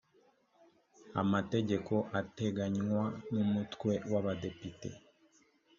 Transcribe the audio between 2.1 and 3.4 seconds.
ateganywa n